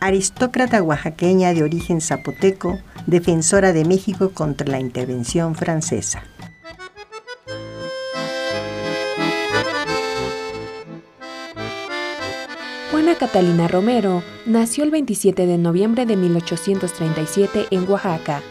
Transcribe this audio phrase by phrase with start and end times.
[0.00, 6.22] Aristócrata oaxaqueña de origen zapoteco, defensora de México contra la intervención francesa.
[12.90, 18.42] Juana Catalina Romero nació el 27 de noviembre de 1837 en Oaxaca.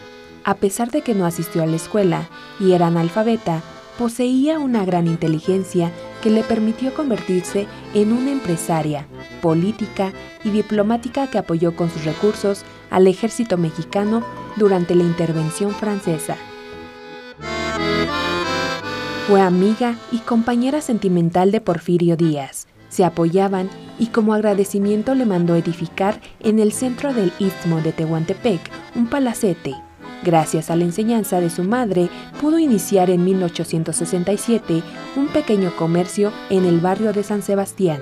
[0.44, 3.62] A pesar de que no asistió a la escuela y era analfabeta,
[3.98, 5.92] poseía una gran inteligencia
[6.26, 9.06] que le permitió convertirse en una empresaria,
[9.40, 10.12] política
[10.42, 14.24] y diplomática que apoyó con sus recursos al ejército mexicano
[14.56, 16.36] durante la intervención francesa.
[19.28, 22.66] Fue amiga y compañera sentimental de Porfirio Díaz.
[22.88, 28.68] Se apoyaban y como agradecimiento le mandó edificar en el centro del istmo de Tehuantepec
[28.96, 29.76] un palacete
[30.22, 32.08] Gracias a la enseñanza de su madre,
[32.40, 34.82] pudo iniciar en 1867
[35.16, 38.00] un pequeño comercio en el barrio de San Sebastián.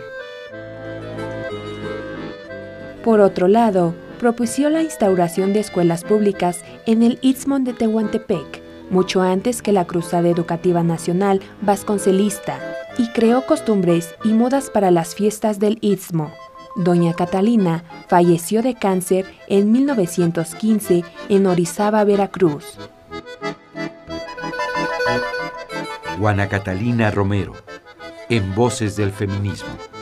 [3.05, 9.21] Por otro lado, propició la instauración de escuelas públicas en el Istmo de Tehuantepec, mucho
[9.21, 12.59] antes que la Cruzada Educativa Nacional Vasconcelista,
[12.97, 16.31] y creó costumbres y modas para las fiestas del Istmo.
[16.77, 22.79] Doña Catalina falleció de cáncer en 1915 en Orizaba, Veracruz.
[26.17, 27.55] Juana Catalina Romero,
[28.29, 29.94] en Voces del Feminismo.